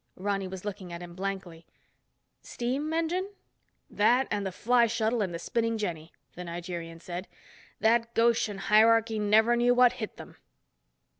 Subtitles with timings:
[0.15, 1.67] Ronny was looking at him blankly.
[2.41, 3.29] "Steam engine?"
[3.87, 7.27] "That and the fly shuttle and the spinning jenny," the Nigerian said.
[7.81, 10.37] "That Goshen hierarchy never knew what hit them."